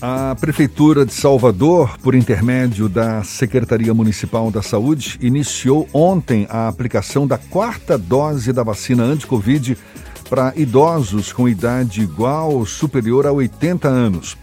A 0.00 0.36
Prefeitura 0.36 1.04
de 1.04 1.12
Salvador, 1.12 1.98
por 1.98 2.14
intermédio 2.14 2.88
da 2.88 3.24
Secretaria 3.24 3.92
Municipal 3.92 4.48
da 4.48 4.62
Saúde, 4.62 5.18
iniciou 5.20 5.88
ontem 5.92 6.46
a 6.48 6.68
aplicação 6.68 7.26
da 7.26 7.36
quarta 7.36 7.98
dose 7.98 8.52
da 8.52 8.62
vacina 8.62 9.02
anti-Covid 9.02 9.76
para 10.30 10.52
idosos 10.54 11.32
com 11.32 11.48
idade 11.48 12.00
igual 12.00 12.52
ou 12.52 12.64
superior 12.64 13.26
a 13.26 13.32
80 13.32 13.88
anos. 13.88 14.36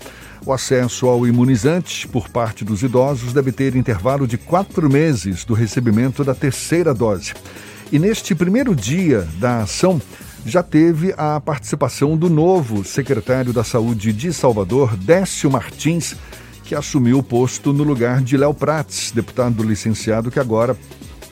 O 0.45 0.51
acesso 0.51 1.07
ao 1.07 1.25
imunizante 1.25 2.05
por 2.05 2.27
parte 2.27 2.65
dos 2.65 2.83
idosos 2.83 3.31
deve 3.31 3.53
ter 3.53 3.77
intervalo 3.77 4.27
de 4.27 4.37
quatro 4.37 4.89
meses 4.89 5.45
do 5.45 5.53
recebimento 5.53 6.21
da 6.21 6.35
terceira 6.35 6.93
dose. 6.93 7.33
E 7.93 7.97
neste 7.97 8.35
primeiro 8.35 8.75
dia 8.75 9.25
da 9.39 9.59
ação, 9.59 10.01
já 10.45 10.61
teve 10.61 11.13
a 11.17 11.39
participação 11.39 12.15
do 12.15 12.29
novo 12.29 12.83
secretário 12.83 13.51
da 13.51 13.63
Saúde 13.63 14.13
de 14.13 14.31
Salvador, 14.31 14.95
Décio 14.95 15.49
Martins, 15.49 16.15
que 16.63 16.75
assumiu 16.75 17.17
o 17.17 17.23
posto 17.23 17.73
no 17.73 17.83
lugar 17.83 18.21
de 18.21 18.37
Léo 18.37 18.53
Prates, 18.53 19.11
deputado 19.11 19.63
licenciado 19.63 20.29
que 20.29 20.39
agora 20.39 20.77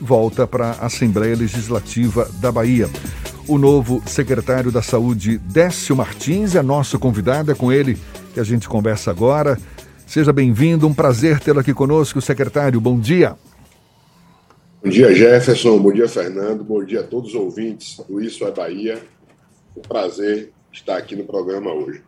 volta 0.00 0.46
para 0.48 0.72
a 0.72 0.86
Assembleia 0.86 1.36
Legislativa 1.36 2.28
da 2.40 2.50
Bahia. 2.50 2.90
O 3.46 3.56
novo 3.56 4.02
secretário 4.04 4.72
da 4.72 4.82
Saúde, 4.82 5.38
Décio 5.38 5.94
Martins, 5.94 6.56
é 6.56 6.62
nosso 6.62 6.98
convidado, 6.98 7.52
é 7.52 7.54
com 7.54 7.72
ele 7.72 7.96
que 8.32 8.40
a 8.40 8.44
gente 8.44 8.68
conversa 8.68 9.12
agora. 9.12 9.56
Seja 10.06 10.32
bem-vindo, 10.32 10.88
um 10.88 10.94
prazer 10.94 11.38
tê-lo 11.38 11.60
aqui 11.60 11.72
conosco, 11.72 12.20
secretário. 12.20 12.80
Bom 12.80 12.98
dia. 12.98 13.36
Bom 14.84 14.90
dia, 14.90 15.14
Jefferson. 15.14 15.78
Bom 15.78 15.90
dia, 15.90 16.06
Fernando. 16.06 16.62
Bom 16.62 16.84
dia 16.84 17.00
a 17.00 17.02
todos 17.02 17.30
os 17.30 17.34
ouvintes 17.34 17.96
do 18.06 18.20
Isso 18.20 18.44
é 18.44 18.52
Bahia. 18.52 19.02
Um 19.74 19.80
prazer 19.80 20.52
estar 20.70 20.98
aqui 20.98 21.16
no 21.16 21.24
programa 21.24 21.72
hoje. 21.72 22.02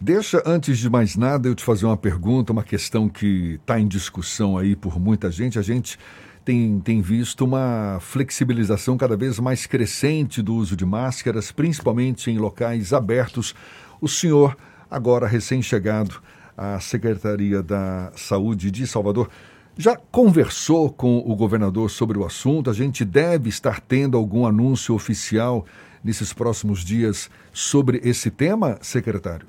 Deixa, 0.00 0.42
antes 0.46 0.78
de 0.78 0.88
mais 0.88 1.14
nada, 1.14 1.46
eu 1.46 1.54
te 1.54 1.62
fazer 1.62 1.84
uma 1.84 1.96
pergunta, 1.96 2.50
uma 2.50 2.62
questão 2.62 3.06
que 3.06 3.58
está 3.60 3.78
em 3.78 3.86
discussão 3.86 4.56
aí 4.56 4.74
por 4.74 4.98
muita 4.98 5.30
gente. 5.30 5.58
A 5.58 5.62
gente 5.62 5.98
tem, 6.42 6.80
tem 6.80 7.02
visto 7.02 7.44
uma 7.44 7.98
flexibilização 8.00 8.96
cada 8.96 9.14
vez 9.14 9.38
mais 9.38 9.66
crescente 9.66 10.40
do 10.40 10.54
uso 10.54 10.74
de 10.74 10.86
máscaras, 10.86 11.52
principalmente 11.52 12.30
em 12.30 12.38
locais 12.38 12.94
abertos. 12.94 13.54
O 14.00 14.08
senhor, 14.08 14.56
agora 14.90 15.26
recém-chegado 15.26 16.22
à 16.56 16.80
Secretaria 16.80 17.62
da 17.62 18.10
Saúde 18.16 18.70
de 18.70 18.86
Salvador, 18.86 19.28
já 19.76 19.96
conversou 19.96 20.90
com 20.90 21.18
o 21.18 21.34
governador 21.34 21.90
sobre 21.90 22.18
o 22.18 22.24
assunto? 22.24 22.68
A 22.68 22.74
gente 22.74 23.04
deve 23.04 23.48
estar 23.48 23.80
tendo 23.80 24.16
algum 24.16 24.46
anúncio 24.46 24.94
oficial 24.94 25.64
nesses 26.04 26.32
próximos 26.32 26.84
dias 26.84 27.30
sobre 27.52 28.00
esse 28.04 28.30
tema, 28.30 28.78
secretário? 28.82 29.46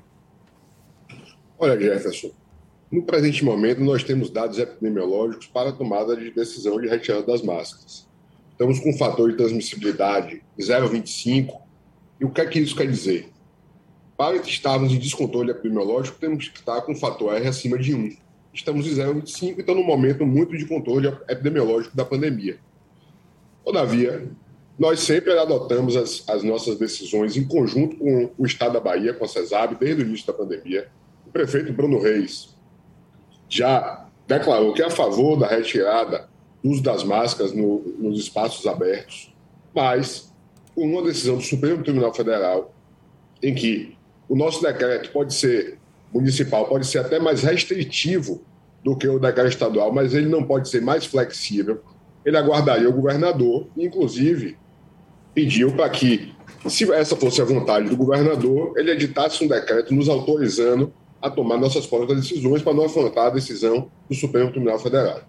Olha, 1.58 1.78
Jefferson, 1.78 2.30
no 2.90 3.02
presente 3.02 3.44
momento 3.44 3.80
nós 3.80 4.02
temos 4.02 4.30
dados 4.30 4.58
epidemiológicos 4.58 5.46
para 5.46 5.70
a 5.70 5.72
tomada 5.72 6.16
de 6.16 6.30
decisão 6.30 6.80
de 6.80 6.88
retirada 6.88 7.26
das 7.26 7.42
máscaras. 7.42 8.08
Estamos 8.50 8.78
com 8.78 8.90
um 8.90 8.96
fator 8.96 9.30
de 9.30 9.36
transmissibilidade 9.36 10.42
de 10.56 10.64
0,25. 10.64 11.60
E 12.20 12.24
o 12.24 12.30
que 12.30 12.40
é 12.40 12.46
que 12.46 12.60
isso 12.60 12.76
quer 12.76 12.88
dizer? 12.88 13.28
Para 14.16 14.36
estarmos 14.36 14.92
em 14.92 14.98
descontrole 14.98 15.50
epidemiológico, 15.50 16.18
temos 16.20 16.48
que 16.48 16.60
estar 16.60 16.80
com 16.82 16.92
o 16.92 16.96
fator 16.96 17.34
R 17.34 17.48
acima 17.48 17.76
de 17.76 17.94
1 17.94 18.16
estamos 18.54 18.86
em 18.86 18.94
0,25, 18.94 19.56
então 19.58 19.74
num 19.74 19.84
momento 19.84 20.24
muito 20.24 20.56
de 20.56 20.64
controle 20.64 21.08
epidemiológico 21.28 21.96
da 21.96 22.04
pandemia. 22.04 22.58
Todavia, 23.64 24.28
nós 24.78 25.00
sempre 25.00 25.36
adotamos 25.38 25.96
as, 25.96 26.28
as 26.28 26.42
nossas 26.42 26.78
decisões 26.78 27.36
em 27.36 27.44
conjunto 27.44 27.96
com 27.96 28.30
o 28.38 28.46
Estado 28.46 28.74
da 28.74 28.80
Bahia, 28.80 29.12
com 29.12 29.24
a 29.24 29.28
CESAB, 29.28 29.76
desde 29.76 30.02
o 30.02 30.06
início 30.06 30.26
da 30.26 30.32
pandemia. 30.32 30.88
O 31.26 31.30
prefeito 31.30 31.72
Bruno 31.72 32.00
Reis 32.00 32.54
já 33.48 34.06
declarou 34.26 34.72
que 34.72 34.82
é 34.82 34.86
a 34.86 34.90
favor 34.90 35.36
da 35.36 35.46
retirada 35.46 36.28
do 36.62 36.70
uso 36.70 36.82
das 36.82 37.04
máscaras 37.04 37.52
no, 37.52 37.80
nos 37.98 38.18
espaços 38.18 38.66
abertos, 38.66 39.34
mas 39.74 40.32
com 40.74 40.86
uma 40.86 41.02
decisão 41.02 41.36
do 41.36 41.42
Supremo 41.42 41.82
Tribunal 41.82 42.12
Federal, 42.14 42.74
em 43.42 43.54
que 43.54 43.96
o 44.28 44.34
nosso 44.34 44.62
decreto 44.62 45.12
pode 45.12 45.34
ser 45.34 45.78
municipal 46.14 46.66
pode 46.66 46.86
ser 46.86 46.98
até 46.98 47.18
mais 47.18 47.42
restritivo 47.42 48.42
do 48.84 48.96
que 48.96 49.08
o 49.08 49.18
decreto 49.18 49.48
estadual, 49.48 49.92
mas 49.92 50.14
ele 50.14 50.28
não 50.28 50.44
pode 50.44 50.68
ser 50.68 50.80
mais 50.80 51.04
flexível. 51.04 51.82
Ele 52.24 52.36
aguardaria 52.36 52.88
o 52.88 52.92
governador, 52.92 53.66
inclusive 53.76 54.56
pediu 55.34 55.72
para 55.72 55.90
que, 55.90 56.32
se 56.68 56.90
essa 56.92 57.16
fosse 57.16 57.42
a 57.42 57.44
vontade 57.44 57.88
do 57.88 57.96
governador, 57.96 58.72
ele 58.76 58.92
editasse 58.92 59.44
um 59.44 59.48
decreto 59.48 59.92
nos 59.92 60.08
autorizando 60.08 60.92
a 61.20 61.28
tomar 61.28 61.56
nossas 61.58 61.86
próprias 61.86 62.20
decisões 62.20 62.62
para 62.62 62.72
não 62.72 62.84
afrontar 62.84 63.26
a 63.26 63.30
decisão 63.30 63.90
do 64.08 64.14
Supremo 64.14 64.50
Tribunal 64.52 64.78
Federal. 64.78 65.22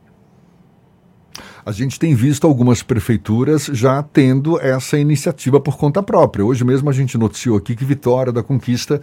A 1.66 1.72
gente 1.72 1.98
tem 1.98 2.14
visto 2.14 2.46
algumas 2.46 2.84
prefeituras 2.84 3.66
já 3.74 4.04
tendo 4.04 4.60
essa 4.62 5.00
iniciativa 5.00 5.60
por 5.60 5.78
conta 5.78 6.04
própria. 6.04 6.46
Hoje 6.46 6.64
mesmo 6.64 6.88
a 6.90 6.94
gente 6.94 7.18
noticiou 7.18 7.58
aqui 7.58 7.76
que 7.76 7.84
Vitória 7.84 8.32
da 8.32 8.44
Conquista 8.44 9.02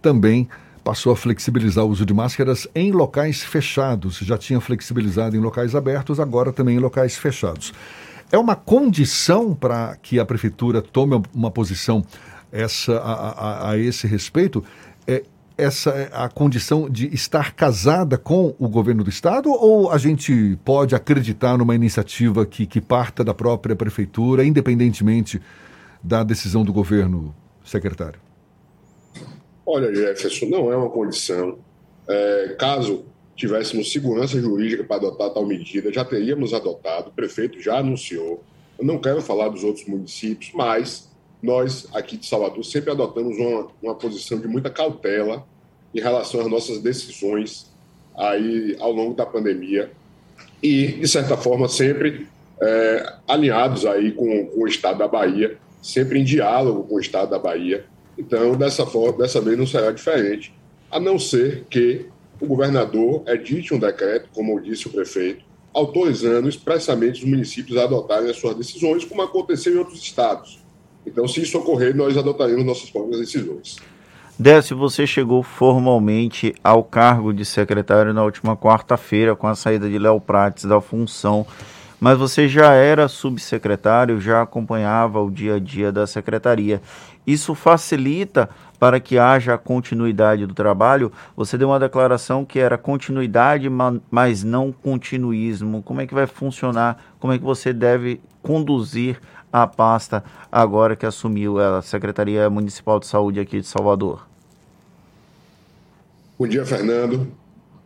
também 0.00 0.48
passou 0.82 1.12
a 1.12 1.16
flexibilizar 1.16 1.84
o 1.84 1.88
uso 1.88 2.04
de 2.04 2.12
máscaras 2.12 2.66
em 2.74 2.92
locais 2.92 3.42
fechados. 3.42 4.18
Já 4.18 4.36
tinha 4.36 4.60
flexibilizado 4.60 5.36
em 5.36 5.40
locais 5.40 5.74
abertos, 5.74 6.18
agora 6.18 6.52
também 6.52 6.76
em 6.76 6.80
locais 6.80 7.16
fechados. 7.16 7.72
É 8.30 8.38
uma 8.38 8.56
condição 8.56 9.54
para 9.54 9.96
que 9.96 10.18
a 10.18 10.24
prefeitura 10.24 10.80
tome 10.80 11.22
uma 11.34 11.50
posição 11.50 12.04
essa, 12.50 12.96
a, 12.98 13.12
a, 13.12 13.70
a 13.70 13.78
esse 13.78 14.06
respeito? 14.06 14.64
É, 15.06 15.22
essa 15.56 15.90
é 15.90 16.10
a 16.12 16.28
condição 16.28 16.88
de 16.88 17.12
estar 17.14 17.52
casada 17.52 18.16
com 18.16 18.54
o 18.58 18.68
governo 18.68 19.04
do 19.04 19.10
estado 19.10 19.50
ou 19.50 19.90
a 19.90 19.98
gente 19.98 20.58
pode 20.64 20.94
acreditar 20.94 21.56
numa 21.56 21.74
iniciativa 21.74 22.44
que, 22.46 22.66
que 22.66 22.80
parta 22.80 23.22
da 23.22 23.34
própria 23.34 23.76
prefeitura, 23.76 24.44
independentemente 24.44 25.40
da 26.02 26.24
decisão 26.24 26.64
do 26.64 26.72
governo, 26.72 27.34
secretário? 27.64 28.31
Olha, 29.64 29.94
Jefferson, 29.94 30.46
não 30.46 30.72
é 30.72 30.76
uma 30.76 30.90
condição. 30.90 31.58
É, 32.08 32.56
caso 32.58 33.04
tivéssemos 33.36 33.90
segurança 33.90 34.40
jurídica 34.40 34.84
para 34.84 34.96
adotar 34.96 35.30
tal 35.30 35.46
medida, 35.46 35.92
já 35.92 36.04
teríamos 36.04 36.52
adotado, 36.52 37.08
o 37.08 37.12
prefeito 37.12 37.60
já 37.60 37.78
anunciou. 37.78 38.42
Eu 38.78 38.84
não 38.84 38.98
quero 38.98 39.22
falar 39.22 39.48
dos 39.48 39.64
outros 39.64 39.86
municípios, 39.86 40.52
mas 40.54 41.10
nós, 41.42 41.88
aqui 41.92 42.16
de 42.16 42.26
Salvador, 42.26 42.64
sempre 42.64 42.90
adotamos 42.90 43.36
uma, 43.38 43.68
uma 43.82 43.94
posição 43.94 44.38
de 44.38 44.46
muita 44.46 44.70
cautela 44.70 45.46
em 45.94 46.00
relação 46.00 46.40
às 46.40 46.46
nossas 46.46 46.78
decisões 46.78 47.70
aí 48.16 48.76
ao 48.78 48.92
longo 48.92 49.14
da 49.14 49.26
pandemia 49.26 49.90
e, 50.62 50.86
de 50.86 51.08
certa 51.08 51.36
forma, 51.36 51.68
sempre 51.68 52.26
é, 52.60 53.14
alinhados 53.26 53.84
aí 53.84 54.12
com, 54.12 54.46
com 54.46 54.62
o 54.62 54.68
Estado 54.68 54.98
da 54.98 55.08
Bahia, 55.08 55.58
sempre 55.82 56.20
em 56.20 56.24
diálogo 56.24 56.84
com 56.84 56.94
o 56.94 57.00
Estado 57.00 57.30
da 57.30 57.38
Bahia, 57.38 57.84
então, 58.16 58.54
dessa 58.54 58.86
forma, 58.86 59.18
dessa 59.18 59.40
vez 59.40 59.56
não 59.56 59.66
será 59.66 59.90
diferente, 59.90 60.54
a 60.90 61.00
não 61.00 61.18
ser 61.18 61.64
que 61.70 62.06
o 62.40 62.46
governador 62.46 63.22
edite 63.26 63.72
um 63.72 63.78
decreto, 63.78 64.28
como 64.34 64.60
disse 64.60 64.86
o 64.86 64.90
prefeito, 64.90 65.44
autorizando 65.72 66.48
expressamente 66.48 67.24
os 67.24 67.30
municípios 67.30 67.78
a 67.78 67.84
adotarem 67.84 68.28
as 68.28 68.36
suas 68.36 68.54
decisões, 68.56 69.04
como 69.04 69.22
aconteceu 69.22 69.74
em 69.74 69.78
outros 69.78 70.02
estados. 70.02 70.62
Então, 71.06 71.26
se 71.26 71.42
isso 71.42 71.58
ocorrer, 71.58 71.96
nós 71.96 72.16
adotaremos 72.16 72.64
nossas 72.64 72.90
próprias 72.90 73.20
decisões. 73.20 73.76
Décio, 74.38 74.76
você 74.76 75.06
chegou 75.06 75.42
formalmente 75.42 76.54
ao 76.62 76.82
cargo 76.82 77.32
de 77.32 77.44
secretário 77.44 78.12
na 78.12 78.24
última 78.24 78.56
quarta-feira, 78.56 79.36
com 79.36 79.46
a 79.46 79.54
saída 79.54 79.88
de 79.88 79.98
Léo 79.98 80.20
Prates 80.20 80.64
da 80.64 80.80
função, 80.80 81.46
mas 82.02 82.18
você 82.18 82.48
já 82.48 82.72
era 82.72 83.06
subsecretário, 83.06 84.20
já 84.20 84.42
acompanhava 84.42 85.22
o 85.22 85.30
dia 85.30 85.54
a 85.54 85.58
dia 85.60 85.92
da 85.92 86.04
secretaria. 86.04 86.82
Isso 87.24 87.54
facilita 87.54 88.50
para 88.76 88.98
que 88.98 89.20
haja 89.20 89.56
continuidade 89.56 90.44
do 90.44 90.52
trabalho. 90.52 91.12
Você 91.36 91.56
deu 91.56 91.68
uma 91.68 91.78
declaração 91.78 92.44
que 92.44 92.58
era 92.58 92.76
continuidade, 92.76 93.70
mas 94.10 94.42
não 94.42 94.72
continuismo. 94.72 95.80
Como 95.80 96.00
é 96.00 96.06
que 96.08 96.12
vai 96.12 96.26
funcionar? 96.26 97.00
Como 97.20 97.34
é 97.34 97.38
que 97.38 97.44
você 97.44 97.72
deve 97.72 98.20
conduzir 98.42 99.20
a 99.52 99.64
pasta 99.68 100.24
agora 100.50 100.96
que 100.96 101.06
assumiu 101.06 101.60
a 101.60 101.82
Secretaria 101.82 102.50
Municipal 102.50 102.98
de 102.98 103.06
Saúde 103.06 103.38
aqui 103.38 103.60
de 103.60 103.66
Salvador? 103.68 104.26
Bom 106.36 106.48
dia, 106.48 106.66
Fernando. 106.66 107.41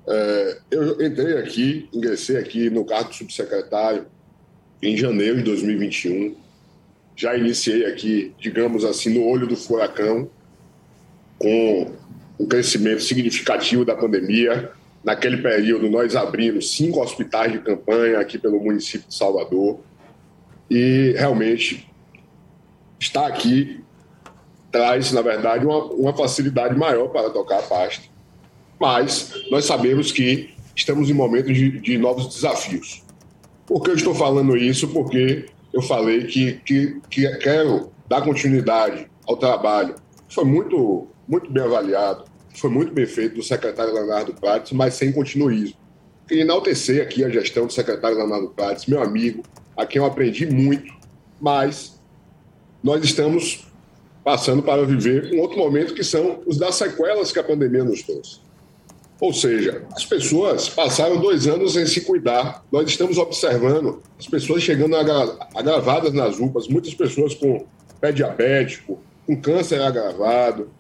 É, 0.09 0.59
eu 0.71 1.05
entrei 1.05 1.39
aqui, 1.39 1.89
ingressei 1.93 2.37
aqui 2.37 2.71
no 2.71 2.85
cargo 2.85 3.11
de 3.11 3.17
subsecretário 3.17 4.07
em 4.83 4.97
janeiro 4.97 5.39
de 5.39 5.45
2021 5.45 6.47
já 7.17 7.35
iniciei 7.35 7.87
aqui, 7.87 8.35
digamos 8.39 8.85
assim, 8.85 9.15
no 9.15 9.27
olho 9.27 9.47
do 9.47 9.57
furacão, 9.57 10.29
com 11.39 11.93
um 12.39 12.47
crescimento 12.47 13.01
significativo 13.01 13.87
da 13.87 13.97
pandemia. 13.97 14.71
Naquele 15.03 15.39
período, 15.39 15.89
nós 15.89 16.15
abrimos 16.15 16.77
cinco 16.77 17.01
hospitais 17.01 17.53
de 17.53 17.61
campanha 17.61 18.21
aqui 18.21 18.39
pelo 18.39 18.61
município 18.61 19.09
de 19.09 19.15
Salvador. 19.15 19.81
E 20.71 21.15
realmente, 21.17 21.91
estar 23.01 23.27
aqui 23.27 23.83
traz, 24.71 25.11
na 25.11 25.23
verdade, 25.23 25.65
uma, 25.65 25.85
uma 25.85 26.15
facilidade 26.15 26.77
maior 26.77 27.09
para 27.09 27.31
tocar 27.31 27.61
a 27.61 27.63
pasta. 27.63 28.05
Mas 28.81 29.33
nós 29.51 29.65
sabemos 29.65 30.13
que 30.13 30.55
estamos 30.75 31.09
em 31.09 31.15
momentos 31.15 31.57
de, 31.57 31.81
de 31.81 31.99
novos 31.99 32.35
desafios. 32.35 33.03
Por 33.67 33.83
que 33.83 33.91
eu 33.91 33.95
estou 33.95 34.15
falando 34.15 34.57
isso? 34.57 34.89
Porque 34.89 35.47
eu 35.73 35.83
falei 35.83 36.25
que, 36.25 36.55
que, 36.65 37.01
que 37.11 37.37
quero 37.39 37.91
dar 38.09 38.23
continuidade 38.23 39.09
ao 39.27 39.37
trabalho. 39.37 39.95
Foi 40.29 40.45
muito, 40.45 41.09
muito 41.27 41.51
bem 41.51 41.63
avaliado, 41.63 42.25
foi 42.55 42.71
muito 42.71 42.93
bem 42.93 43.07
feito 43.07 43.35
do 43.35 43.43
secretário 43.43 43.93
Leonardo 43.93 44.35
Prates, 44.35 44.73
mas 44.73 44.95
sem 44.95 45.13
continuismo. 45.13 45.77
Queria 46.27 46.43
enaltecer 46.43 47.03
aqui 47.03 47.25
a 47.25 47.29
gestão 47.29 47.67
do 47.67 47.73
secretário 47.73 48.17
Leonardo 48.17 48.49
Prates, 48.51 48.87
meu 48.87 49.03
amigo, 49.03 49.43
a 49.77 49.87
quem 49.87 50.01
eu 50.01 50.07
aprendi 50.07 50.47
muito, 50.47 50.93
mas 51.41 52.01
nós 52.83 53.05
estamos 53.05 53.67
passando 54.25 54.63
para 54.63 54.85
viver 54.85 55.33
um 55.35 55.41
outro 55.41 55.59
momento 55.59 55.95
que 55.95 56.03
são 56.03 56.43
os 56.47 56.59
das 56.59 56.75
sequelas 56.75 57.31
que 57.31 57.39
a 57.39 57.45
pandemia 57.45 57.85
nos 57.85 58.03
trouxe. 58.03 58.41
Ou 59.19 59.33
seja, 59.33 59.83
as 59.93 60.05
pessoas 60.05 60.69
passaram 60.69 61.19
dois 61.19 61.47
anos 61.47 61.73
sem 61.73 61.87
se 61.87 62.03
cuidar. 62.03 62.63
Nós 62.71 62.89
estamos 62.89 63.17
observando 63.17 64.03
as 64.19 64.27
pessoas 64.27 64.63
chegando 64.63 64.95
agravadas 64.95 66.13
nas 66.13 66.39
UPAs, 66.39 66.69
muitas 66.69 66.95
pessoas 66.95 67.35
com 67.35 67.65
pé 67.99 68.13
diabético, 68.13 68.99
com 69.27 69.41
câncer 69.41 69.81
agravado, 69.81 70.71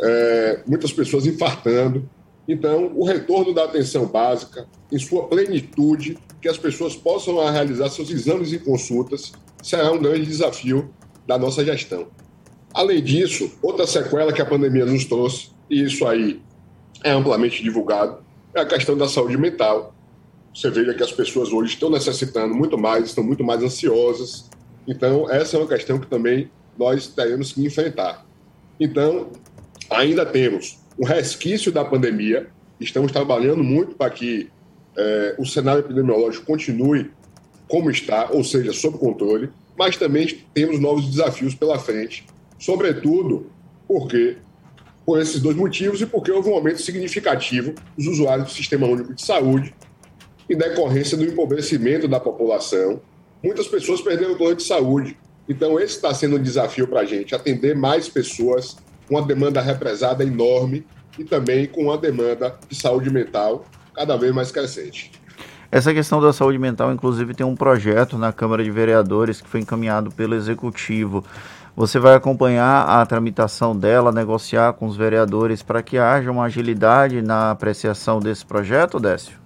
é, 0.00 0.60
muitas 0.66 0.92
pessoas 0.92 1.26
infartando. 1.26 2.08
Então, 2.48 2.92
o 2.94 3.04
retorno 3.04 3.54
da 3.54 3.64
atenção 3.64 4.06
básica, 4.06 4.66
em 4.90 4.98
sua 4.98 5.28
plenitude, 5.28 6.18
que 6.40 6.48
as 6.48 6.58
pessoas 6.58 6.96
possam 6.96 7.36
realizar 7.50 7.88
seus 7.88 8.10
exames 8.10 8.52
e 8.52 8.58
consultas, 8.58 9.32
será 9.62 9.90
um 9.92 9.98
grande 9.98 10.26
desafio 10.26 10.90
da 11.26 11.38
nossa 11.38 11.64
gestão. 11.64 12.08
Além 12.74 13.02
disso, 13.02 13.50
outra 13.62 13.86
sequela 13.86 14.32
que 14.32 14.42
a 14.42 14.46
pandemia 14.46 14.84
nos 14.84 15.04
trouxe, 15.04 15.50
e 15.68 15.82
isso 15.82 16.06
aí 16.06 16.40
é 17.06 17.12
amplamente 17.12 17.62
divulgado, 17.62 18.18
é 18.52 18.60
a 18.60 18.66
questão 18.66 18.96
da 18.96 19.08
saúde 19.08 19.38
mental. 19.38 19.94
Você 20.52 20.68
veja 20.70 20.92
que 20.92 21.04
as 21.04 21.12
pessoas 21.12 21.52
hoje 21.52 21.74
estão 21.74 21.88
necessitando 21.88 22.52
muito 22.52 22.76
mais, 22.76 23.04
estão 23.04 23.22
muito 23.22 23.44
mais 23.44 23.62
ansiosas. 23.62 24.50
Então, 24.88 25.30
essa 25.30 25.56
é 25.56 25.60
uma 25.60 25.68
questão 25.68 26.00
que 26.00 26.06
também 26.08 26.50
nós 26.76 27.06
teremos 27.06 27.52
que 27.52 27.64
enfrentar. 27.64 28.26
Então, 28.80 29.30
ainda 29.88 30.26
temos 30.26 30.80
um 30.98 31.04
resquício 31.04 31.70
da 31.70 31.84
pandemia, 31.84 32.48
estamos 32.80 33.12
trabalhando 33.12 33.62
muito 33.62 33.94
para 33.94 34.10
que 34.10 34.50
é, 34.96 35.36
o 35.38 35.46
cenário 35.46 35.82
epidemiológico 35.82 36.44
continue 36.44 37.12
como 37.68 37.88
está, 37.88 38.30
ou 38.32 38.42
seja, 38.42 38.72
sob 38.72 38.98
controle, 38.98 39.48
mas 39.78 39.96
também 39.96 40.40
temos 40.52 40.80
novos 40.80 41.08
desafios 41.08 41.54
pela 41.54 41.78
frente, 41.78 42.26
sobretudo 42.58 43.46
porque 43.86 44.38
por 45.06 45.20
esses 45.20 45.40
dois 45.40 45.56
motivos 45.56 46.00
e 46.00 46.06
porque 46.06 46.32
houve 46.32 46.50
um 46.50 46.54
aumento 46.54 46.82
significativo 46.82 47.72
dos 47.96 48.08
usuários 48.08 48.48
do 48.48 48.52
Sistema 48.52 48.88
Único 48.88 49.14
de 49.14 49.22
Saúde 49.24 49.72
em 50.50 50.58
decorrência 50.58 51.16
do 51.16 51.24
empobrecimento 51.24 52.08
da 52.08 52.18
população. 52.18 53.00
Muitas 53.42 53.68
pessoas 53.68 54.00
perderam 54.00 54.32
o 54.32 54.36
plano 54.36 54.56
de 54.56 54.64
saúde. 54.64 55.16
Então, 55.48 55.78
esse 55.78 55.94
está 55.94 56.12
sendo 56.12 56.36
um 56.36 56.42
desafio 56.42 56.88
para 56.88 57.00
a 57.00 57.04
gente, 57.04 57.34
atender 57.34 57.76
mais 57.76 58.08
pessoas 58.08 58.76
com 59.06 59.14
uma 59.14 59.24
demanda 59.24 59.60
represada 59.60 60.24
enorme 60.24 60.84
e 61.16 61.24
também 61.24 61.66
com 61.66 61.84
uma 61.84 61.96
demanda 61.96 62.58
de 62.68 62.74
saúde 62.74 63.08
mental 63.08 63.64
cada 63.94 64.16
vez 64.16 64.34
mais 64.34 64.50
crescente. 64.50 65.12
Essa 65.70 65.92
questão 65.92 66.20
da 66.20 66.32
saúde 66.32 66.58
mental, 66.58 66.92
inclusive, 66.92 67.34
tem 67.34 67.44
um 67.46 67.54
projeto 67.54 68.16
na 68.18 68.32
Câmara 68.32 68.62
de 68.62 68.70
Vereadores 68.70 69.40
que 69.40 69.48
foi 69.48 69.60
encaminhado 69.60 70.10
pelo 70.10 70.34
Executivo. 70.34 71.24
Você 71.76 71.98
vai 71.98 72.14
acompanhar 72.14 72.88
a 72.88 73.04
tramitação 73.04 73.76
dela, 73.76 74.10
negociar 74.10 74.72
com 74.72 74.86
os 74.86 74.96
vereadores 74.96 75.62
para 75.62 75.82
que 75.82 75.98
haja 75.98 76.30
uma 76.30 76.44
agilidade 76.44 77.20
na 77.20 77.50
apreciação 77.50 78.18
desse 78.18 78.46
projeto, 78.46 78.98
Décio? 78.98 79.38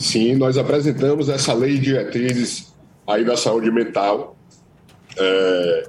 Sim, 0.00 0.34
nós 0.34 0.58
apresentamos 0.58 1.28
essa 1.28 1.54
lei 1.54 1.74
de 1.74 1.82
diretrizes 1.82 2.74
aí 3.06 3.24
da 3.24 3.36
saúde 3.36 3.70
mental. 3.70 4.36
É, 5.16 5.88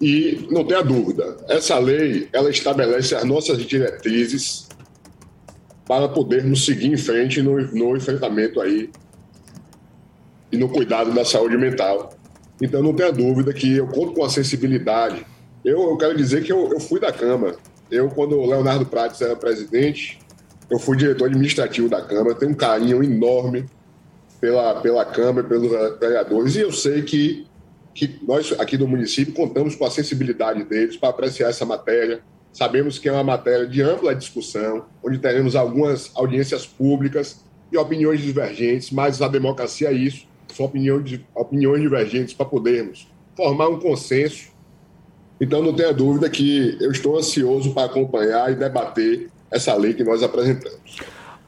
e 0.00 0.46
não 0.48 0.64
tenha 0.64 0.82
dúvida, 0.82 1.36
essa 1.48 1.76
lei 1.80 2.28
ela 2.32 2.48
estabelece 2.48 3.16
as 3.16 3.24
nossas 3.24 3.58
diretrizes 3.66 4.68
para 5.84 6.08
podermos 6.08 6.64
seguir 6.64 6.86
em 6.86 6.96
frente 6.96 7.42
no, 7.42 7.60
no 7.60 7.96
enfrentamento 7.96 8.60
aí 8.60 8.90
e 10.52 10.56
no 10.56 10.68
cuidado 10.68 11.12
da 11.12 11.24
saúde 11.24 11.58
mental 11.58 12.19
então 12.60 12.82
não 12.82 12.92
tenha 12.92 13.10
dúvida 13.10 13.52
que 13.52 13.76
eu 13.76 13.86
conto 13.86 14.12
com 14.12 14.24
a 14.24 14.28
sensibilidade. 14.28 15.24
Eu, 15.64 15.90
eu 15.90 15.96
quero 15.96 16.16
dizer 16.16 16.44
que 16.44 16.52
eu, 16.52 16.70
eu, 16.72 16.78
fui 16.80 17.00
da 17.00 17.10
Câmara. 17.10 17.56
Eu, 17.90 18.08
quando 18.10 18.38
o 18.38 18.46
Leonardo 18.46 18.84
Prates 18.84 19.20
era 19.20 19.34
presidente, 19.34 20.18
eu 20.70 20.78
fui 20.78 20.96
diretor 20.96 21.26
administrativo 21.26 21.88
da 21.88 22.02
Câmara, 22.02 22.34
tenho 22.34 22.52
um 22.52 22.54
carinho 22.54 23.02
enorme 23.02 23.66
pela, 24.40 24.80
pela 24.80 25.04
Câmara, 25.04 25.46
pelos 25.46 25.70
vereadores, 25.98 26.54
e 26.54 26.60
eu 26.60 26.72
sei 26.72 27.02
que, 27.02 27.46
que 27.94 28.20
nós 28.26 28.52
aqui 28.58 28.76
do 28.76 28.86
município 28.86 29.34
contamos 29.34 29.74
com 29.74 29.84
a 29.84 29.90
sensibilidade 29.90 30.62
deles 30.64 30.96
para 30.96 31.08
apreciar 31.08 31.48
essa 31.48 31.64
matéria. 31.64 32.22
Sabemos 32.52 32.98
que 32.98 33.08
é 33.08 33.12
uma 33.12 33.24
matéria 33.24 33.66
de 33.66 33.82
ampla 33.82 34.14
discussão, 34.14 34.84
onde 35.02 35.18
teremos 35.18 35.56
algumas 35.56 36.10
audiências 36.14 36.66
públicas 36.66 37.44
e 37.72 37.76
opiniões 37.76 38.20
divergentes, 38.20 38.90
mas 38.90 39.20
a 39.22 39.28
democracia 39.28 39.88
é 39.88 39.92
isso 39.92 40.29
são 40.54 40.66
opiniões, 40.66 41.20
opiniões 41.34 41.80
divergentes 41.80 42.34
para 42.34 42.46
podermos 42.46 43.08
formar 43.36 43.68
um 43.68 43.78
consenso. 43.78 44.50
Então, 45.40 45.62
não 45.62 45.72
tenha 45.72 45.92
dúvida 45.92 46.28
que 46.28 46.76
eu 46.80 46.90
estou 46.90 47.18
ansioso 47.18 47.72
para 47.72 47.86
acompanhar 47.86 48.52
e 48.52 48.54
debater 48.54 49.30
essa 49.50 49.74
lei 49.74 49.94
que 49.94 50.04
nós 50.04 50.22
apresentamos. 50.22 50.98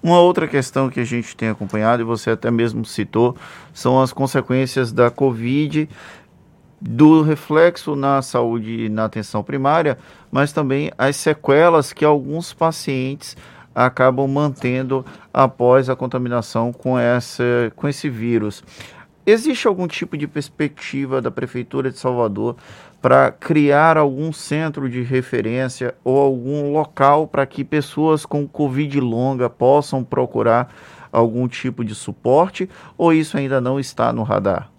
Uma 0.02 0.18
outra 0.18 0.48
questão 0.48 0.90
que 0.90 0.98
a 0.98 1.04
gente 1.04 1.36
tem 1.36 1.50
acompanhado, 1.50 2.02
e 2.02 2.04
você 2.04 2.30
até 2.30 2.50
mesmo 2.50 2.84
citou, 2.84 3.36
são 3.72 4.00
as 4.00 4.12
consequências 4.12 4.90
da 4.90 5.10
Covid, 5.10 5.88
do 6.80 7.22
reflexo 7.22 7.94
na 7.94 8.20
saúde 8.20 8.86
e 8.86 8.88
na 8.88 9.04
atenção 9.04 9.44
primária, 9.44 9.96
mas 10.32 10.52
também 10.52 10.90
as 10.98 11.14
sequelas 11.14 11.92
que 11.92 12.04
alguns 12.04 12.52
pacientes 12.52 13.36
acabam 13.74 14.26
mantendo 14.28 15.04
após 15.32 15.88
a 15.88 15.96
contaminação 15.96 16.72
com, 16.72 16.98
essa, 16.98 17.72
com 17.76 17.88
esse 17.88 18.08
vírus. 18.08 18.62
Existe 19.24 19.68
algum 19.68 19.86
tipo 19.86 20.16
de 20.16 20.26
perspectiva 20.26 21.22
da 21.22 21.30
Prefeitura 21.30 21.90
de 21.90 21.98
Salvador 21.98 22.56
para 23.00 23.30
criar 23.30 23.96
algum 23.96 24.32
centro 24.32 24.88
de 24.88 25.02
referência 25.02 25.94
ou 26.04 26.18
algum 26.18 26.72
local 26.72 27.26
para 27.26 27.46
que 27.46 27.64
pessoas 27.64 28.26
com 28.26 28.46
Covid 28.46 29.00
longa 29.00 29.48
possam 29.48 30.02
procurar 30.02 30.74
algum 31.10 31.46
tipo 31.46 31.84
de 31.84 31.94
suporte 31.94 32.68
ou 32.96 33.12
isso 33.12 33.36
ainda 33.36 33.60
não 33.60 33.78
está 33.78 34.12
no 34.12 34.22
radar? 34.22 34.70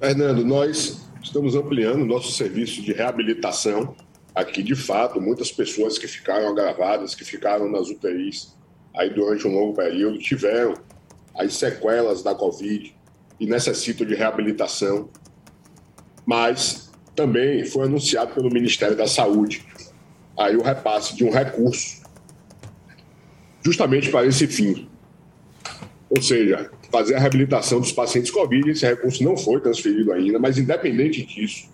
Fernando, 0.00 0.44
nós 0.44 1.08
estamos 1.22 1.54
ampliando 1.54 2.04
nosso 2.04 2.32
serviço 2.32 2.82
de 2.82 2.92
reabilitação 2.92 3.94
aqui, 4.38 4.62
de 4.62 4.76
fato, 4.76 5.20
muitas 5.20 5.50
pessoas 5.50 5.98
que 5.98 6.06
ficaram 6.06 6.48
agravadas, 6.48 7.12
que 7.12 7.24
ficaram 7.24 7.68
nas 7.68 7.88
UTIs 7.88 8.56
aí 8.96 9.10
durante 9.10 9.46
um 9.48 9.52
longo 9.52 9.74
período, 9.74 10.16
tiveram 10.18 10.74
as 11.34 11.54
sequelas 11.54 12.22
da 12.22 12.34
Covid 12.34 12.94
e 13.40 13.46
necessitam 13.46 14.06
de 14.06 14.14
reabilitação. 14.14 15.08
Mas 16.24 16.88
também 17.16 17.64
foi 17.64 17.86
anunciado 17.86 18.32
pelo 18.32 18.48
Ministério 18.48 18.96
da 18.96 19.08
Saúde 19.08 19.66
aí 20.38 20.56
o 20.56 20.62
repasse 20.62 21.16
de 21.16 21.24
um 21.24 21.30
recurso 21.30 22.02
justamente 23.64 24.10
para 24.10 24.24
esse 24.24 24.46
fim. 24.46 24.88
Ou 26.08 26.22
seja, 26.22 26.70
fazer 26.92 27.16
a 27.16 27.18
reabilitação 27.18 27.80
dos 27.80 27.90
pacientes 27.90 28.30
Covid, 28.30 28.70
esse 28.70 28.86
recurso 28.86 29.22
não 29.24 29.36
foi 29.36 29.60
transferido 29.60 30.12
ainda, 30.12 30.38
mas 30.38 30.58
independente 30.58 31.26
disso, 31.26 31.68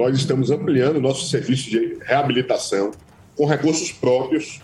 nós 0.00 0.16
estamos 0.16 0.50
ampliando 0.50 0.96
o 0.96 1.00
nosso 1.00 1.28
serviço 1.28 1.68
de 1.68 1.98
reabilitação 2.00 2.90
com 3.36 3.44
recursos 3.44 3.92
próprios 3.92 4.62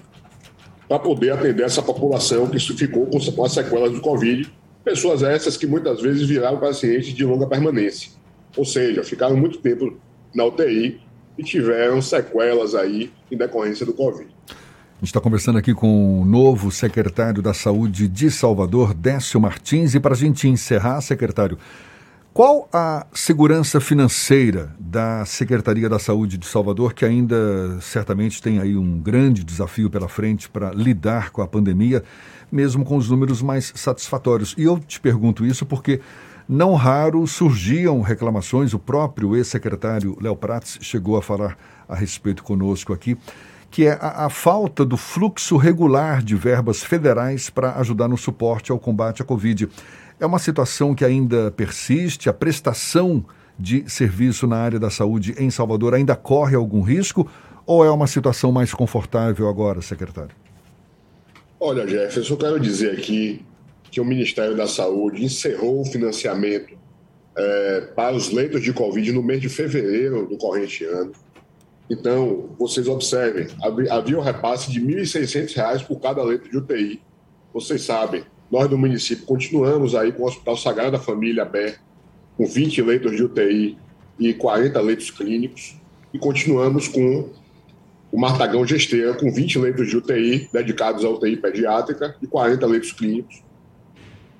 para 0.88 0.98
poder 0.98 1.32
atender 1.32 1.62
essa 1.62 1.82
população 1.82 2.48
que 2.48 2.58
ficou 2.58 3.06
com 3.06 3.44
as 3.44 3.52
sequelas 3.52 3.92
do 3.92 4.00
Covid, 4.00 4.50
pessoas 4.82 5.22
essas 5.22 5.56
que 5.58 5.66
muitas 5.66 6.00
vezes 6.00 6.26
viraram 6.26 6.58
pacientes 6.58 7.12
de 7.12 7.22
longa 7.22 7.46
permanência, 7.46 8.12
ou 8.56 8.64
seja, 8.64 9.04
ficaram 9.04 9.36
muito 9.36 9.58
tempo 9.58 9.98
na 10.34 10.46
UTI 10.46 11.00
e 11.36 11.44
tiveram 11.44 12.00
sequelas 12.00 12.74
aí 12.74 13.12
em 13.30 13.36
decorrência 13.36 13.84
do 13.84 13.92
Covid. 13.92 14.30
A 14.48 15.00
gente 15.00 15.08
está 15.08 15.20
conversando 15.20 15.58
aqui 15.58 15.74
com 15.74 16.22
o 16.22 16.24
novo 16.24 16.70
secretário 16.72 17.42
da 17.42 17.52
Saúde 17.52 18.08
de 18.08 18.30
Salvador, 18.30 18.94
Décio 18.94 19.38
Martins, 19.38 19.94
e 19.94 20.00
para 20.00 20.14
a 20.14 20.16
gente 20.16 20.48
encerrar, 20.48 21.02
secretário, 21.02 21.58
qual 22.36 22.68
a 22.70 23.06
segurança 23.14 23.80
financeira 23.80 24.70
da 24.78 25.24
Secretaria 25.24 25.88
da 25.88 25.98
Saúde 25.98 26.36
de 26.36 26.44
Salvador, 26.44 26.92
que 26.92 27.02
ainda 27.02 27.80
certamente 27.80 28.42
tem 28.42 28.58
aí 28.58 28.76
um 28.76 29.00
grande 29.00 29.42
desafio 29.42 29.88
pela 29.88 30.06
frente 30.06 30.46
para 30.46 30.70
lidar 30.70 31.30
com 31.30 31.40
a 31.40 31.48
pandemia, 31.48 32.04
mesmo 32.52 32.84
com 32.84 32.98
os 32.98 33.08
números 33.08 33.40
mais 33.40 33.72
satisfatórios? 33.74 34.54
E 34.58 34.64
eu 34.64 34.78
te 34.78 35.00
pergunto 35.00 35.46
isso 35.46 35.64
porque 35.64 36.02
não 36.46 36.74
raro 36.74 37.26
surgiam 37.26 38.02
reclamações, 38.02 38.74
o 38.74 38.78
próprio 38.78 39.34
ex-secretário 39.34 40.14
Léo 40.20 40.36
Prats 40.36 40.76
chegou 40.82 41.16
a 41.16 41.22
falar 41.22 41.56
a 41.88 41.94
respeito 41.94 42.44
conosco 42.44 42.92
aqui, 42.92 43.16
que 43.70 43.86
é 43.86 43.92
a, 43.92 44.26
a 44.26 44.30
falta 44.30 44.84
do 44.84 44.96
fluxo 44.96 45.56
regular 45.56 46.22
de 46.22 46.34
verbas 46.34 46.82
federais 46.82 47.50
para 47.50 47.76
ajudar 47.76 48.08
no 48.08 48.16
suporte 48.16 48.72
ao 48.72 48.78
combate 48.78 49.22
à 49.22 49.24
Covid. 49.24 49.68
É 50.18 50.26
uma 50.26 50.38
situação 50.38 50.94
que 50.94 51.04
ainda 51.04 51.50
persiste, 51.50 52.28
a 52.28 52.32
prestação 52.32 53.24
de 53.58 53.88
serviço 53.88 54.46
na 54.46 54.56
área 54.56 54.78
da 54.78 54.90
saúde 54.90 55.34
em 55.38 55.50
Salvador 55.50 55.94
ainda 55.94 56.14
corre 56.14 56.54
algum 56.54 56.82
risco 56.82 57.28
ou 57.66 57.84
é 57.84 57.90
uma 57.90 58.06
situação 58.06 58.52
mais 58.52 58.72
confortável 58.72 59.48
agora, 59.48 59.82
secretário? 59.82 60.34
Olha, 61.58 61.86
Jefferson, 61.86 62.34
eu 62.34 62.38
quero 62.38 62.60
dizer 62.60 62.92
aqui 62.92 63.44
que 63.90 64.00
o 64.00 64.04
Ministério 64.04 64.56
da 64.56 64.68
Saúde 64.68 65.24
encerrou 65.24 65.80
o 65.80 65.84
financiamento 65.84 66.76
é, 67.36 67.80
para 67.94 68.14
os 68.14 68.30
leitos 68.30 68.62
de 68.62 68.72
Covid 68.72 69.12
no 69.12 69.22
mês 69.22 69.40
de 69.40 69.48
fevereiro 69.48 70.26
do 70.26 70.36
corrente 70.36 70.84
ano. 70.84 71.12
Então, 71.88 72.50
vocês 72.58 72.88
observem, 72.88 73.46
havia 73.90 74.18
um 74.18 74.22
repasse 74.22 74.70
de 74.70 74.80
R$ 74.80 75.02
1.600 75.02 75.86
por 75.86 76.00
cada 76.00 76.22
leito 76.22 76.48
de 76.48 76.56
UTI. 76.56 77.00
Vocês 77.54 77.82
sabem, 77.82 78.24
nós 78.50 78.68
do 78.68 78.76
município 78.76 79.24
continuamos 79.24 79.94
aí 79.94 80.12
com 80.12 80.24
o 80.24 80.26
Hospital 80.26 80.56
Sagrada 80.56 80.98
Família 80.98 81.42
aberto, 81.42 81.80
com 82.36 82.46
20 82.46 82.82
leitos 82.82 83.16
de 83.16 83.22
UTI 83.22 83.78
e 84.18 84.34
40 84.34 84.80
leitos 84.80 85.10
clínicos, 85.10 85.76
e 86.12 86.18
continuamos 86.18 86.88
com 86.88 87.30
o 88.10 88.18
Martagão 88.18 88.66
Gesteira, 88.66 89.14
com 89.14 89.32
20 89.32 89.58
leitos 89.58 89.88
de 89.88 89.96
UTI 89.96 90.48
dedicados 90.52 91.04
à 91.04 91.08
UTI 91.08 91.36
pediátrica 91.36 92.16
e 92.20 92.26
40 92.26 92.66
leitos 92.66 92.92
clínicos. 92.92 93.42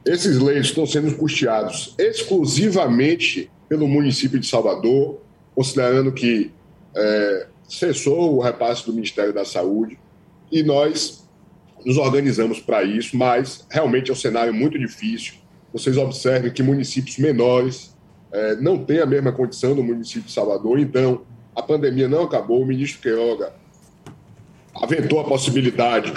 Esses 0.05 0.39
leitos 0.39 0.69
estão 0.69 0.87
sendo 0.87 1.15
custeados 1.17 1.95
exclusivamente 1.99 3.51
pelo 3.69 3.89
município 3.89 4.39
de 4.39 4.47
Salvador, 4.47 5.21
considerando 5.55 6.13
que 6.13 6.53
é, 6.97 7.47
cessou 7.69 8.37
o 8.37 8.41
repasse 8.41 8.85
do 8.87 8.93
Ministério 8.93 9.33
da 9.33 9.45
Saúde 9.45 9.99
e 10.51 10.63
nós 10.63 11.29
nos 11.85 11.99
organizamos 11.99 12.59
para 12.59 12.83
isso, 12.83 13.17
mas 13.17 13.67
realmente 13.71 14.11
é 14.11 14.13
um 14.13 14.17
cenário 14.17 14.53
muito 14.53 14.79
difícil. 14.79 15.35
Vocês 15.73 15.97
observem 15.97 16.51
que 16.51 16.63
municípios 16.63 17.19
menores 17.19 17.95
é, 18.33 18.57
não 18.57 18.85
têm 18.85 19.01
a 19.01 19.07
mesma 19.07 19.31
condição 19.31 19.75
do 19.75 19.85
município 19.85 20.23
de 20.23 20.33
Salvador, 20.33 20.79
então 20.81 21.23
a 21.55 21.63
pandemia 21.63 22.09
não 22.09 22.23
acabou. 22.25 22.63
O 22.63 22.67
ministro 22.67 23.03
Queiroga 23.03 23.53
aventou 24.75 25.21
a 25.21 25.25
possibilidade 25.25 26.13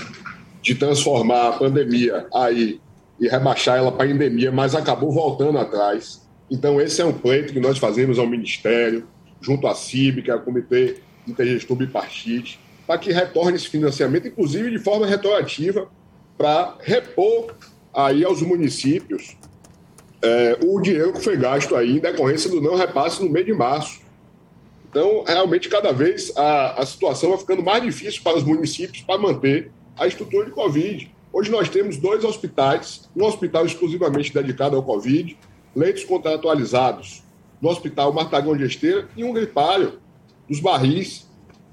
de 0.62 0.76
transformar 0.76 1.50
a 1.50 1.52
pandemia 1.54 2.28
aí 2.34 2.80
e 3.20 3.28
rebaixar 3.28 3.78
ela 3.78 3.92
para 3.92 4.10
endemia, 4.10 4.52
mas 4.52 4.76
acabou 4.76 5.12
voltando 5.12 5.58
atrás. 5.58 6.28
Então, 6.50 6.82
esse 6.82 7.02
é 7.02 7.06
um 7.06 7.14
pleito 7.14 7.54
que 7.54 7.60
nós 7.60 7.78
fazemos 7.78 8.18
ao 8.18 8.26
Ministério, 8.26 9.08
junto 9.42 9.68
à 9.68 9.76
CIB, 9.76 10.22
que 10.24 10.32
é 10.32 10.36
o 10.36 10.42
Comitê 10.42 10.98
Intergestor 11.28 11.78
Bipartite, 11.78 12.60
para 12.86 12.98
que 12.98 13.12
retorne 13.12 13.56
esse 13.56 13.68
financiamento, 13.68 14.28
inclusive 14.28 14.72
de 14.72 14.80
forma 14.80 15.06
retroativa, 15.06 15.88
para 16.38 16.76
repor 16.80 17.54
aí 17.94 18.24
aos 18.24 18.42
municípios 18.42 19.38
é, 20.22 20.58
o 20.64 20.80
dinheiro 20.82 21.14
que 21.14 21.22
foi 21.22 21.38
gasto 21.38 21.76
aí 21.76 21.98
em 21.98 22.00
decorrência 22.00 22.50
do 22.50 22.62
não 22.62 22.76
repasse 22.76 23.24
no 23.24 23.30
mês 23.30 23.46
de 23.46 23.54
março. 23.54 24.02
Então, 24.90 25.24
realmente, 25.26 25.70
cada 25.70 25.92
vez 25.92 26.36
a, 26.36 26.82
a 26.82 26.86
situação 26.86 27.30
vai 27.30 27.40
ficando 27.40 27.64
mais 27.64 27.84
difícil 27.84 28.22
para 28.24 28.38
os 28.38 28.44
municípios 28.44 29.02
para 29.02 29.20
manter 29.20 29.72
a 29.96 30.08
estrutura 30.08 30.46
de 30.46 30.52
Covid. 30.52 31.14
Hoje 31.32 31.52
nós 31.52 31.70
temos 31.70 31.98
dois 31.98 32.24
hospitais, 32.24 33.08
um 33.16 33.24
hospital 33.24 33.66
exclusivamente 33.66 34.34
dedicado 34.34 34.76
ao 34.76 34.84
Covid, 34.84 35.38
leitos 35.76 36.04
contratualizados 36.04 37.24
no 37.62 37.70
Hospital 37.70 38.14
Martagão 38.14 38.56
de 38.56 38.64
Esteira 38.64 39.08
e 39.16 39.24
um 39.24 39.34
gripário 39.34 40.00
dos 40.48 40.60
Barris, 40.60 41.28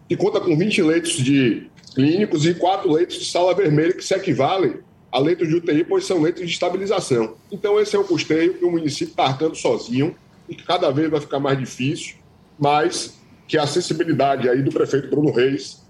que 0.08 0.16
conta 0.16 0.40
com 0.40 0.56
20 0.56 0.82
leitos 0.82 1.12
de 1.12 1.70
clínicos 1.94 2.44
e 2.44 2.54
quatro 2.54 2.92
leitos 2.92 3.16
de 3.16 3.24
sala 3.24 3.54
vermelha, 3.54 3.92
que 3.92 4.04
se 4.04 4.14
equivalem 4.14 4.78
a 5.10 5.18
leitos 5.18 5.48
de 5.48 5.54
UTI, 5.54 5.84
pois 5.84 6.04
são 6.04 6.20
leitos 6.20 6.44
de 6.44 6.52
estabilização. 6.52 7.36
Então, 7.50 7.80
esse 7.80 7.96
é 7.96 7.98
o 7.98 8.04
custeio 8.04 8.54
que 8.54 8.64
o 8.64 8.70
município 8.70 9.12
está 9.12 9.24
arcando 9.24 9.54
sozinho 9.54 10.14
e 10.48 10.54
que 10.54 10.62
cada 10.64 10.90
vez 10.90 11.10
vai 11.10 11.20
ficar 11.20 11.40
mais 11.40 11.58
difícil, 11.58 12.16
mas 12.58 13.18
que 13.48 13.56
a 13.56 13.62
acessibilidade 13.62 14.48
aí 14.48 14.60
do 14.62 14.70
prefeito 14.70 15.08
Bruno 15.08 15.32
Reis 15.32 15.82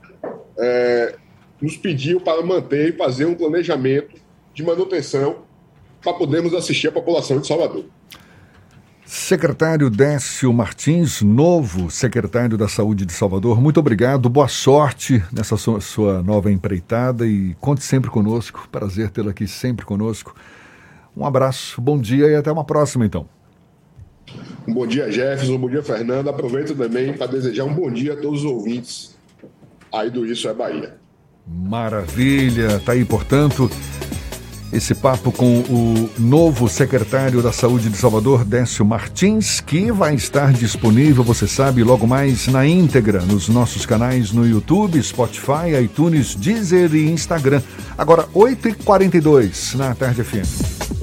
é, 0.58 1.16
nos 1.60 1.76
pediu 1.76 2.20
para 2.20 2.42
manter 2.42 2.90
e 2.90 2.96
fazer 2.96 3.24
um 3.24 3.34
planejamento 3.34 4.14
de 4.54 4.62
manutenção 4.62 5.42
para 6.02 6.12
podermos 6.12 6.54
assistir 6.54 6.88
a 6.88 6.92
população 6.92 7.40
de 7.40 7.46
Salvador. 7.46 7.84
Secretário 9.06 9.88
Décio 9.88 10.52
Martins, 10.52 11.22
novo 11.22 11.88
secretário 11.92 12.58
da 12.58 12.66
Saúde 12.66 13.06
de 13.06 13.12
Salvador, 13.12 13.60
muito 13.60 13.78
obrigado, 13.78 14.28
boa 14.28 14.48
sorte 14.48 15.22
nessa 15.32 15.56
sua, 15.56 15.80
sua 15.80 16.24
nova 16.24 16.50
empreitada 16.50 17.24
e 17.24 17.54
conte 17.60 17.84
sempre 17.84 18.10
conosco. 18.10 18.68
Prazer 18.70 19.08
tê-lo 19.10 19.30
aqui 19.30 19.46
sempre 19.46 19.86
conosco. 19.86 20.34
Um 21.16 21.24
abraço, 21.24 21.80
bom 21.80 21.96
dia 22.00 22.26
e 22.26 22.34
até 22.34 22.50
uma 22.50 22.64
próxima, 22.64 23.06
então. 23.06 23.28
Um 24.66 24.74
bom 24.74 24.84
dia, 24.84 25.10
Jefferson, 25.10 25.54
um 25.54 25.58
bom 25.58 25.70
dia, 25.70 25.84
Fernando. 25.84 26.28
Aproveito 26.28 26.74
também 26.74 27.12
para 27.12 27.28
desejar 27.28 27.62
um 27.62 27.72
bom 27.72 27.88
dia 27.88 28.14
a 28.14 28.16
todos 28.16 28.40
os 28.40 28.50
ouvintes 28.50 29.16
aí 29.94 30.10
do 30.10 30.26
Isso 30.26 30.48
é 30.48 30.52
Bahia. 30.52 30.96
Maravilha, 31.46 32.80
tá 32.80 32.90
aí, 32.90 33.04
portanto, 33.04 33.70
esse 34.72 34.94
papo 34.94 35.30
com 35.30 35.60
o 35.60 36.10
novo 36.18 36.68
secretário 36.68 37.42
da 37.42 37.52
Saúde 37.52 37.88
de 37.88 37.96
Salvador, 37.96 38.44
Décio 38.44 38.84
Martins, 38.84 39.60
que 39.60 39.90
vai 39.92 40.14
estar 40.14 40.52
disponível, 40.52 41.22
você 41.22 41.46
sabe, 41.46 41.82
logo 41.82 42.06
mais 42.06 42.46
na 42.48 42.66
íntegra 42.66 43.20
nos 43.20 43.48
nossos 43.48 43.86
canais 43.86 44.32
no 44.32 44.46
YouTube, 44.46 45.02
Spotify, 45.02 45.82
iTunes, 45.82 46.34
Deezer 46.34 46.94
e 46.94 47.10
Instagram. 47.10 47.62
Agora, 47.96 48.24
8h42 48.34 49.74
na 49.74 49.94
Tarde 49.94 50.22
FM. 50.24 50.95